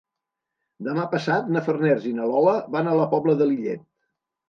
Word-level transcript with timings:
Demà 0.87 1.03
passat 1.11 1.53
na 1.57 1.63
Farners 1.69 2.09
i 2.15 2.17
na 2.19 2.33
Lola 2.35 2.59
van 2.79 2.93
a 2.93 2.99
la 3.03 3.09
Pobla 3.15 3.41
de 3.45 3.53
Lillet. 3.55 3.89